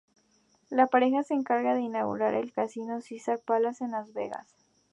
[0.71, 4.47] La pareja se encargó de inaugurar el casino "Caesars Palace" en Las Vegas.